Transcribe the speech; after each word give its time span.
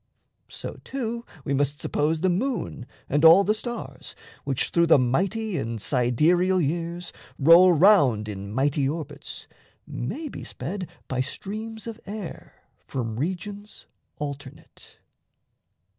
So, 0.49 0.79
too, 0.83 1.25
We 1.45 1.53
must 1.53 1.79
suppose 1.79 2.21
the 2.21 2.29
moon 2.31 2.87
and 3.07 3.23
all 3.23 3.43
the 3.43 3.53
stars, 3.53 4.15
Which 4.45 4.71
through 4.71 4.87
the 4.87 4.97
mighty 4.97 5.59
and 5.59 5.79
sidereal 5.79 6.59
years 6.59 7.13
Roll 7.37 7.71
round 7.73 8.27
in 8.27 8.51
mighty 8.51 8.89
orbits, 8.89 9.45
may 9.85 10.27
be 10.27 10.43
sped 10.43 10.89
By 11.07 11.21
streams 11.21 11.85
of 11.85 11.99
air 12.07 12.63
from 12.87 13.17
regions 13.19 13.85
alternate. 14.17 14.97